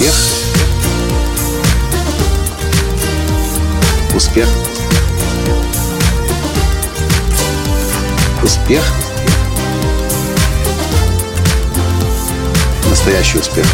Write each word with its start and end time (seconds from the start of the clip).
Успех. 0.00 0.14
Успех. 4.16 4.48
Успех. 8.42 8.82
Настоящий 12.88 13.38
успех. 13.40 13.66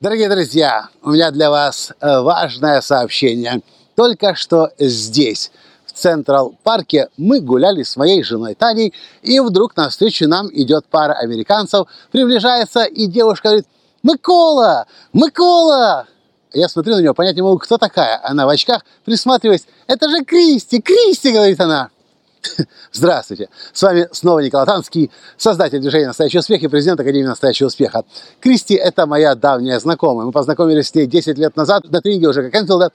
Дорогие 0.00 0.28
друзья, 0.28 0.88
у 1.02 1.10
меня 1.10 1.32
для 1.32 1.50
вас 1.50 1.90
э, 2.00 2.20
важное 2.20 2.80
сообщение. 2.82 3.62
Только 3.96 4.36
что 4.36 4.70
здесь, 4.78 5.50
в 5.92 5.98
Централ 5.98 6.54
Парке, 6.62 7.08
мы 7.16 7.40
гуляли 7.40 7.82
с 7.82 7.96
моей 7.96 8.22
женой 8.22 8.54
Таней, 8.54 8.92
и 9.22 9.40
вдруг 9.40 9.76
навстречу 9.76 10.28
нам 10.28 10.48
идет 10.52 10.86
пара 10.86 11.14
американцев, 11.14 11.86
приближается, 12.10 12.84
и 12.84 13.06
девушка 13.06 13.48
говорит, 13.48 13.66
«Микола! 14.02 14.86
Микола!» 15.12 16.06
Я 16.52 16.68
смотрю 16.68 16.96
на 16.96 17.00
нее, 17.00 17.14
понять 17.14 17.36
не 17.36 17.42
могу, 17.42 17.58
кто 17.58 17.78
такая. 17.78 18.20
Она 18.22 18.46
в 18.46 18.48
очках, 18.48 18.84
присматриваясь, 19.04 19.66
«Это 19.86 20.08
же 20.08 20.24
Кристи! 20.24 20.80
Кристи!»— 20.80 21.32
говорит 21.32 21.60
она. 21.60 21.90
Здравствуйте! 22.92 23.48
С 23.72 23.82
вами 23.82 24.08
снова 24.12 24.40
Николай 24.40 24.66
Танский, 24.66 25.10
создатель 25.36 25.80
движения 25.80 26.08
«Настоящий 26.08 26.38
успех» 26.38 26.62
и 26.62 26.68
президент 26.68 27.00
Академии 27.00 27.26
«Настоящего 27.26 27.68
успеха». 27.68 28.04
Кристи– 28.40 28.74
это 28.76 29.06
моя 29.06 29.34
давняя 29.34 29.78
знакомая. 29.78 30.26
Мы 30.26 30.32
познакомились 30.32 30.88
с 30.88 30.94
ней 30.94 31.06
10 31.06 31.38
лет 31.38 31.56
назад 31.56 31.84
на 31.90 32.00
тренинге 32.00 32.28
уже 32.28 32.42
как 32.42 32.60
Энфилда 32.60 32.92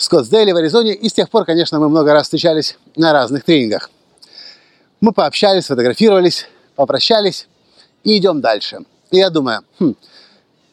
в 0.00 0.04
Скоттсдейле 0.04 0.54
в 0.54 0.56
Аризоне, 0.56 0.94
и 0.94 1.10
с 1.10 1.12
тех 1.12 1.28
пор, 1.28 1.44
конечно, 1.44 1.78
мы 1.78 1.90
много 1.90 2.14
раз 2.14 2.22
встречались 2.22 2.78
на 2.96 3.12
разных 3.12 3.44
тренингах. 3.44 3.90
Мы 5.02 5.12
пообщались, 5.12 5.66
фотографировались, 5.66 6.46
попрощались 6.74 7.48
и 8.02 8.16
идем 8.16 8.40
дальше. 8.40 8.78
И 9.10 9.18
я 9.18 9.28
думаю, 9.28 9.60
хм, 9.78 9.94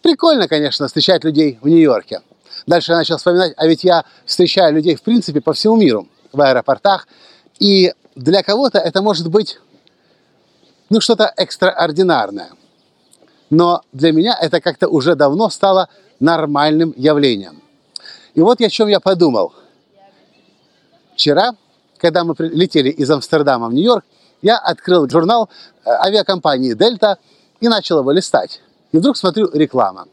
прикольно, 0.01 0.47
конечно, 0.47 0.87
встречать 0.87 1.25
людей 1.25 1.59
в 1.61 1.67
Нью-Йорке. 1.67 2.21
Дальше 2.67 2.93
я 2.93 2.99
начал 2.99 3.17
вспоминать, 3.17 3.53
а 3.57 3.67
ведь 3.67 3.83
я 3.83 4.05
встречаю 4.25 4.73
людей, 4.73 4.95
в 4.95 5.01
принципе, 5.01 5.41
по 5.41 5.51
всему 5.51 5.75
миру, 5.75 6.07
в 6.31 6.39
аэропортах, 6.39 7.05
и 7.59 7.93
для 8.15 8.43
кого-то 8.43 8.79
это 8.79 9.01
может 9.01 9.29
быть 9.29 9.59
ну, 10.89 11.01
что-то 11.01 11.33
экстраординарное. 11.35 12.51
Но 13.49 13.81
для 13.91 14.13
меня 14.13 14.37
это 14.41 14.61
как-то 14.61 14.87
уже 14.87 15.15
давно 15.15 15.49
стало 15.49 15.89
нормальным 16.21 16.93
явлением. 16.95 17.61
И 18.37 18.41
вот 18.41 18.61
о 18.61 18.69
чем 18.69 18.87
я 18.87 18.99
подумал. 18.99 19.51
Вчера, 21.15 21.55
когда 21.97 22.23
мы 22.23 22.35
летели 22.37 22.89
из 22.89 23.09
Амстердама 23.09 23.67
в 23.67 23.73
Нью-Йорк, 23.73 24.05
я 24.43 24.59
открыл 24.59 25.09
журнал 25.09 25.49
э, 25.83 25.89
авиакомпании 25.89 26.73
«Дельта» 26.73 27.17
и 27.59 27.67
начал 27.67 27.99
его 27.99 28.11
листать. 28.11 28.61
И 28.91 28.97
вдруг 28.99 29.17
смотрю 29.17 29.49
реклама. 29.51 30.07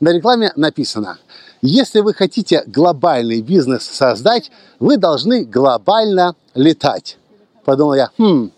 На 0.00 0.08
рекламе 0.08 0.54
написано, 0.56 1.18
если 1.60 2.00
вы 2.00 2.14
хотите 2.14 2.64
глобальный 2.66 3.42
бизнес 3.42 3.84
создать, 3.84 4.50
вы 4.80 4.96
должны 4.96 5.44
глобально 5.44 6.34
летать 6.54 7.18
подумал 7.66 7.94
я, 7.94 8.10
хм, 8.16 8.52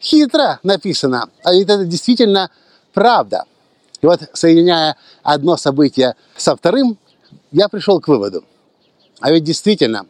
хитро 0.00 0.60
написано, 0.62 1.28
а 1.42 1.52
ведь 1.52 1.68
это 1.68 1.84
действительно 1.84 2.50
правда. 2.94 3.44
И 4.00 4.06
вот, 4.06 4.20
соединяя 4.32 4.96
одно 5.22 5.56
событие 5.58 6.14
со 6.36 6.56
вторым, 6.56 6.96
я 7.52 7.68
пришел 7.68 8.00
к 8.00 8.08
выводу. 8.08 8.44
А 9.20 9.30
ведь 9.30 9.44
действительно, 9.44 10.06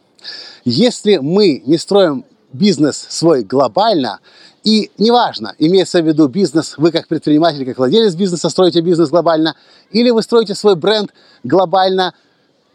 если 0.63 1.17
мы 1.17 1.61
не 1.65 1.77
строим 1.77 2.25
бизнес 2.51 3.05
свой 3.09 3.43
глобально, 3.43 4.19
и 4.63 4.89
неважно, 4.97 5.53
имеется 5.59 6.01
в 6.01 6.07
виду 6.07 6.27
бизнес, 6.27 6.75
вы 6.77 6.91
как 6.91 7.07
предприниматель, 7.07 7.65
как 7.65 7.77
владелец 7.77 8.15
бизнеса 8.15 8.49
строите 8.49 8.81
бизнес 8.81 9.09
глобально, 9.09 9.55
или 9.91 10.09
вы 10.09 10.23
строите 10.23 10.55
свой 10.55 10.75
бренд 10.75 11.13
глобально, 11.43 12.13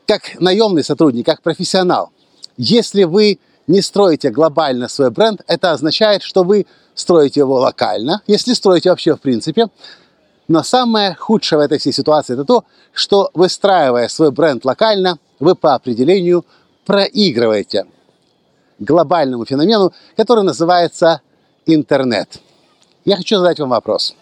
как 0.06 0.41
наемный 0.41 0.84
сотрудник, 0.84 1.27
как 1.27 1.43
профессионал. 1.43 2.10
Если 2.56 3.05
вы 3.05 3.41
не 3.66 3.82
строите 3.82 4.31
глобально 4.31 4.88
свой 4.88 5.10
бренд, 5.10 5.43
это 5.47 5.72
означает, 5.72 6.22
что 6.22 6.44
вы 6.44 6.66
строите 6.94 7.41
его 7.41 7.55
локально, 7.55 8.22
если 8.26 8.55
строите 8.55 8.91
вообще 8.91 9.16
в 9.16 9.21
принципе. 9.21 9.66
Но 10.49 10.62
самое 10.62 11.15
худшее 11.15 11.59
в 11.59 11.62
этой 11.62 11.78
всей 11.78 11.93
ситуации 11.93 12.34
это 12.34 12.44
то, 12.44 12.65
что 12.93 13.31
выстраивая 13.34 14.09
свой 14.09 14.32
бренд 14.32 14.65
локально, 14.65 15.19
вы 15.41 15.55
по 15.55 15.75
определению 15.75 16.45
проигрываете 16.87 17.87
глобальному 18.78 19.45
феномену, 19.45 19.93
который 20.17 20.45
называется 20.45 21.21
интернет. 21.67 22.41
Я 23.05 23.17
хочу 23.17 23.37
задать 23.37 23.59
вам 23.59 23.71
вопрос. 23.71 24.15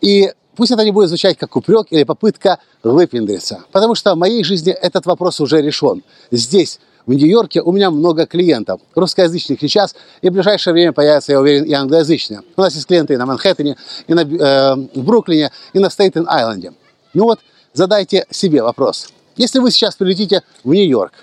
И 0.00 0.32
пусть 0.56 0.72
это 0.72 0.84
не 0.84 0.90
будет 0.90 1.08
звучать 1.08 1.36
как 1.36 1.54
упрек 1.56 1.86
или 1.90 2.04
попытка 2.04 2.58
выпендриться, 2.82 3.64
потому 3.72 3.94
что 3.94 4.14
в 4.14 4.18
моей 4.18 4.42
жизни 4.44 4.72
этот 4.72 5.06
вопрос 5.06 5.40
уже 5.40 5.60
решен. 5.62 6.02
Здесь, 6.30 6.80
в 7.06 7.12
Нью-Йорке 7.12 7.62
у 7.62 7.72
меня 7.72 7.90
много 7.90 8.26
клиентов, 8.26 8.80
русскоязычных 8.94 9.60
сейчас, 9.60 9.94
и 10.22 10.28
в 10.28 10.32
ближайшее 10.32 10.72
время 10.72 10.92
появятся, 10.92 11.32
я 11.32 11.40
уверен, 11.40 11.64
и 11.64 11.72
англоязычные. 11.72 12.42
У 12.56 12.60
нас 12.60 12.74
есть 12.74 12.86
клиенты 12.86 13.14
и 13.14 13.16
на 13.16 13.26
Манхэттене, 13.26 13.76
и 14.06 14.14
на, 14.14 14.20
э, 14.20 14.74
в 14.94 15.02
Бруклине, 15.02 15.50
и 15.72 15.78
на 15.78 15.86
Стейтен-Айленде. 15.86 16.72
Ну 17.14 17.24
вот, 17.24 17.40
задайте 17.72 18.26
себе 18.30 18.62
вопрос. 18.62 19.08
Если 19.40 19.58
вы 19.58 19.70
сейчас 19.70 19.96
прилетите 19.96 20.42
в 20.64 20.74
Нью-Йорк, 20.74 21.14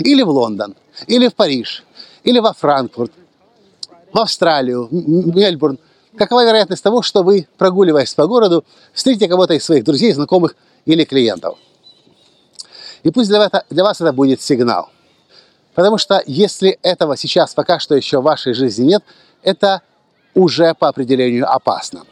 или 0.00 0.22
в 0.22 0.28
Лондон, 0.28 0.76
или 1.06 1.28
в 1.28 1.34
Париж, 1.34 1.84
или 2.22 2.38
во 2.38 2.52
Франкфурт, 2.52 3.10
в 4.12 4.18
Австралию, 4.18 4.88
Мельбурн, 4.90 5.78
какова 6.18 6.44
вероятность 6.44 6.82
того, 6.82 7.00
что 7.00 7.22
вы, 7.22 7.48
прогуливаясь 7.56 8.12
по 8.12 8.26
городу, 8.26 8.66
встретите 8.92 9.26
кого-то 9.26 9.54
из 9.54 9.64
своих 9.64 9.84
друзей, 9.84 10.12
знакомых 10.12 10.54
или 10.84 11.04
клиентов? 11.04 11.56
И 13.04 13.10
пусть 13.10 13.30
для, 13.30 13.42
это, 13.42 13.64
для 13.70 13.84
вас 13.84 14.02
это 14.02 14.12
будет 14.12 14.42
сигнал. 14.42 14.90
Потому 15.72 15.96
что 15.96 16.22
если 16.26 16.78
этого 16.82 17.16
сейчас 17.16 17.54
пока 17.54 17.78
что 17.78 17.94
еще 17.94 18.20
в 18.20 18.24
вашей 18.24 18.52
жизни 18.52 18.84
нет, 18.84 19.02
это 19.42 19.80
уже 20.34 20.74
по 20.74 20.88
определению 20.88 21.50
опасно. 21.50 22.04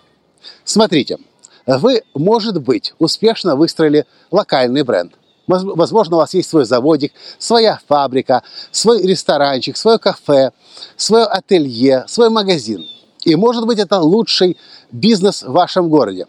Смотрите, 0.64 1.18
вы, 1.66 2.02
может 2.14 2.62
быть, 2.62 2.94
успешно 2.98 3.56
выстроили 3.56 4.06
локальный 4.30 4.84
бренд. 4.84 5.12
Возможно, 5.46 6.16
у 6.16 6.18
вас 6.20 6.34
есть 6.34 6.48
свой 6.48 6.64
заводик, 6.64 7.12
своя 7.38 7.78
фабрика, 7.86 8.42
свой 8.70 9.02
ресторанчик, 9.02 9.76
свое 9.76 9.98
кафе, 9.98 10.52
свое 10.96 11.24
ателье, 11.24 12.04
свой 12.08 12.30
магазин. 12.30 12.86
И, 13.24 13.36
может 13.36 13.66
быть, 13.66 13.78
это 13.78 14.00
лучший 14.00 14.56
бизнес 14.90 15.42
в 15.42 15.52
вашем 15.52 15.88
городе. 15.88 16.26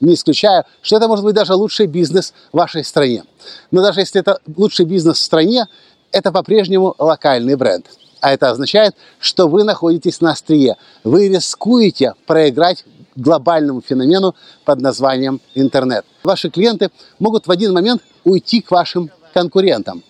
Не 0.00 0.14
исключая, 0.14 0.66
что 0.82 0.96
это 0.96 1.08
может 1.08 1.24
быть 1.24 1.34
даже 1.34 1.54
лучший 1.54 1.86
бизнес 1.86 2.34
в 2.52 2.56
вашей 2.56 2.84
стране. 2.84 3.24
Но 3.70 3.82
даже 3.82 4.00
если 4.00 4.20
это 4.20 4.40
лучший 4.56 4.84
бизнес 4.84 5.18
в 5.18 5.22
стране, 5.22 5.66
это 6.12 6.32
по-прежнему 6.32 6.94
локальный 6.98 7.56
бренд. 7.56 7.86
А 8.20 8.32
это 8.32 8.50
означает, 8.50 8.94
что 9.20 9.48
вы 9.48 9.64
находитесь 9.64 10.20
на 10.20 10.32
острие. 10.32 10.76
Вы 11.04 11.28
рискуете 11.28 12.14
проиграть 12.26 12.84
глобальному 13.16 13.80
феномену 13.80 14.34
под 14.64 14.80
названием 14.80 15.40
интернет. 15.54 16.04
Ваши 16.22 16.50
клиенты 16.50 16.90
могут 17.18 17.46
в 17.46 17.50
один 17.50 17.72
момент 17.72 18.02
уйти 18.24 18.60
к 18.60 18.70
вашим 18.70 19.10
конкурентам 19.34 20.02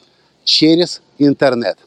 через 0.44 1.00
интернет. 1.18 1.78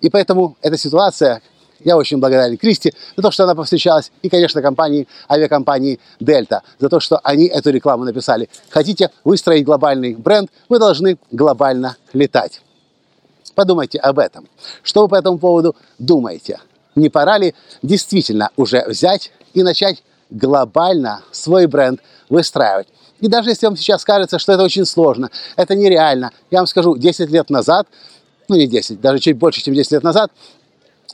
И 0.00 0.10
поэтому 0.10 0.56
эта 0.62 0.76
ситуация, 0.76 1.42
я 1.80 1.96
очень 1.96 2.18
благодарен 2.18 2.56
Кристи 2.56 2.92
за 3.16 3.22
то, 3.22 3.30
что 3.30 3.44
она 3.44 3.54
повстречалась, 3.54 4.10
и, 4.22 4.28
конечно, 4.28 4.62
компании, 4.62 5.06
авиакомпании 5.30 6.00
Дельта 6.20 6.62
за 6.78 6.88
то, 6.88 7.00
что 7.00 7.20
они 7.22 7.46
эту 7.46 7.70
рекламу 7.70 8.04
написали. 8.04 8.48
Хотите 8.70 9.10
выстроить 9.24 9.64
глобальный 9.64 10.14
бренд, 10.14 10.50
вы 10.68 10.78
должны 10.78 11.18
глобально 11.30 11.96
летать. 12.12 12.60
Подумайте 13.54 13.98
об 13.98 14.18
этом. 14.18 14.48
Что 14.82 15.02
вы 15.02 15.08
по 15.08 15.14
этому 15.14 15.38
поводу 15.38 15.76
думаете? 15.98 16.58
Не 16.96 17.08
пора 17.08 17.38
ли 17.38 17.54
действительно 17.82 18.50
уже 18.56 18.84
взять 18.86 19.32
и 19.52 19.62
начать 19.62 20.02
глобально 20.30 21.22
свой 21.30 21.66
бренд 21.66 22.00
выстраивать? 22.28 22.88
И 23.20 23.28
даже 23.28 23.50
если 23.50 23.66
вам 23.66 23.76
сейчас 23.76 24.04
кажется, 24.04 24.38
что 24.38 24.52
это 24.52 24.62
очень 24.62 24.84
сложно, 24.84 25.30
это 25.56 25.74
нереально, 25.74 26.32
я 26.50 26.58
вам 26.58 26.66
скажу, 26.66 26.96
10 26.96 27.30
лет 27.30 27.50
назад, 27.50 27.86
ну 28.48 28.56
не 28.56 28.66
10, 28.66 29.00
даже 29.00 29.18
чуть 29.18 29.38
больше, 29.38 29.62
чем 29.62 29.74
10 29.74 29.92
лет 29.92 30.02
назад, 30.02 30.30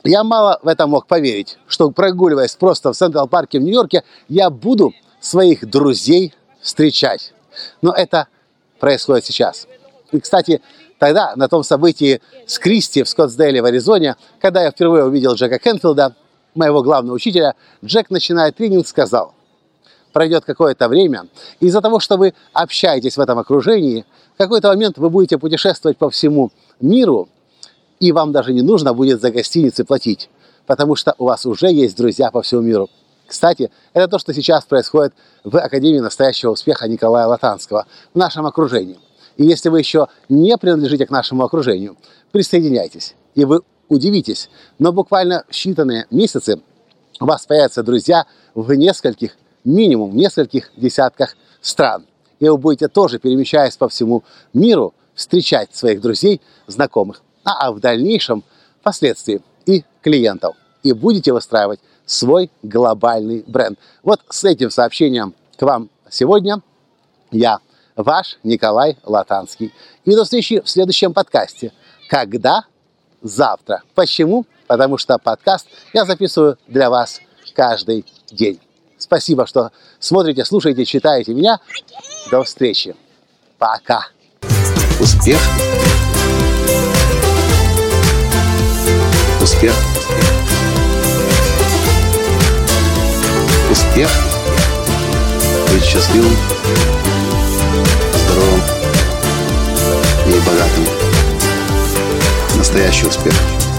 я 0.03 0.23
мало 0.23 0.59
в 0.63 0.67
это 0.67 0.87
мог 0.87 1.05
поверить, 1.05 1.57
что 1.67 1.91
прогуливаясь 1.91 2.55
просто 2.55 2.91
в 2.91 2.95
Централ 2.95 3.27
Парке 3.27 3.59
в 3.59 3.61
Нью-Йорке, 3.61 4.03
я 4.27 4.49
буду 4.49 4.93
своих 5.19 5.69
друзей 5.69 6.33
встречать. 6.59 7.33
Но 7.81 7.93
это 7.93 8.27
происходит 8.79 9.25
сейчас. 9.25 9.67
И, 10.11 10.19
кстати, 10.19 10.61
Тогда, 11.01 11.33
на 11.35 11.49
том 11.49 11.63
событии 11.63 12.21
с 12.45 12.59
Кристи 12.59 13.01
в 13.01 13.09
Скоттсдейле 13.09 13.63
в 13.63 13.65
Аризоне, 13.65 14.17
когда 14.39 14.61
я 14.61 14.69
впервые 14.69 15.03
увидел 15.03 15.33
Джека 15.33 15.57
Кенфилда, 15.57 16.13
моего 16.55 16.83
главного 16.83 17.15
учителя, 17.15 17.55
Джек, 17.83 18.09
начиная 18.09 18.51
тренинг, 18.51 18.87
сказал, 18.87 19.33
пройдет 20.11 20.45
какое-то 20.45 20.87
время, 20.87 21.27
из-за 21.59 21.81
того, 21.81 21.99
что 21.99 22.17
вы 22.17 22.33
общаетесь 22.53 23.17
в 23.17 23.21
этом 23.21 23.39
окружении, 23.39 24.05
в 24.35 24.37
какой-то 24.37 24.69
момент 24.69 24.97
вы 24.97 25.09
будете 25.09 25.37
путешествовать 25.37 25.97
по 25.97 26.09
всему 26.09 26.51
миру, 26.79 27.29
и 27.99 28.11
вам 28.11 28.31
даже 28.31 28.53
не 28.53 28.61
нужно 28.61 28.93
будет 28.93 29.21
за 29.21 29.31
гостиницы 29.31 29.85
платить, 29.85 30.29
потому 30.65 30.95
что 30.95 31.15
у 31.17 31.25
вас 31.25 31.45
уже 31.45 31.71
есть 31.71 31.95
друзья 31.95 32.31
по 32.31 32.41
всему 32.41 32.61
миру. 32.61 32.89
Кстати, 33.27 33.71
это 33.93 34.09
то, 34.09 34.19
что 34.19 34.33
сейчас 34.33 34.65
происходит 34.65 35.13
в 35.43 35.57
Академии 35.57 35.99
настоящего 35.99 36.51
успеха 36.51 36.87
Николая 36.89 37.27
Латанского, 37.27 37.85
в 38.13 38.17
нашем 38.17 38.45
окружении. 38.45 38.99
И 39.37 39.45
если 39.45 39.69
вы 39.69 39.79
еще 39.79 40.07
не 40.27 40.57
принадлежите 40.57 41.05
к 41.05 41.11
нашему 41.11 41.43
окружению, 41.43 41.95
присоединяйтесь, 42.31 43.15
и 43.35 43.45
вы 43.45 43.61
удивитесь. 43.91 44.49
Но 44.79 44.93
буквально 44.93 45.43
в 45.49 45.53
считанные 45.53 46.05
месяцы 46.09 46.61
у 47.19 47.25
вас 47.25 47.45
появятся 47.45 47.83
друзья 47.83 48.25
в 48.55 48.73
нескольких, 48.73 49.37
минимум 49.65 50.11
в 50.11 50.15
нескольких 50.15 50.71
десятках 50.77 51.35
стран. 51.59 52.05
И 52.39 52.47
вы 52.47 52.57
будете 52.57 52.87
тоже, 52.87 53.19
перемещаясь 53.19 53.75
по 53.75 53.89
всему 53.89 54.23
миру, 54.53 54.93
встречать 55.13 55.75
своих 55.75 56.01
друзей, 56.01 56.41
знакомых, 56.67 57.21
а, 57.43 57.67
а 57.67 57.71
в 57.73 57.81
дальнейшем, 57.81 58.43
впоследствии, 58.79 59.41
и 59.65 59.83
клиентов. 60.01 60.55
И 60.83 60.93
будете 60.93 61.33
выстраивать 61.33 61.81
свой 62.05 62.49
глобальный 62.63 63.43
бренд. 63.45 63.77
Вот 64.03 64.21
с 64.29 64.43
этим 64.45 64.71
сообщением 64.71 65.35
к 65.57 65.61
вам 65.61 65.89
сегодня 66.09 66.61
я, 67.29 67.59
ваш 67.97 68.39
Николай 68.43 68.97
Латанский. 69.03 69.73
И 70.05 70.15
до 70.15 70.23
встречи 70.23 70.61
в 70.61 70.69
следующем 70.69 71.13
подкасте. 71.13 71.73
Когда? 72.09 72.65
Завтра. 73.21 73.83
Почему? 73.93 74.45
Потому 74.67 74.97
что 74.97 75.17
подкаст 75.17 75.67
я 75.93 76.05
записываю 76.05 76.57
для 76.67 76.89
вас 76.89 77.21
каждый 77.55 78.05
день. 78.31 78.59
Спасибо, 78.97 79.45
что 79.45 79.71
смотрите, 79.99 80.45
слушаете, 80.45 80.85
читаете 80.85 81.33
меня. 81.33 81.59
До 82.29 82.43
встречи. 82.43 82.95
Пока. 83.57 84.07
Успех. 84.99 85.39
Успех. 89.41 89.73
Успех. 93.71 94.09
Быть 95.71 95.83
счастливым, 95.83 96.35
здоровым 98.13 98.61
и 100.27 100.39
богатым. 100.45 101.00
Настоящий 102.61 103.07
успех. 103.07 103.70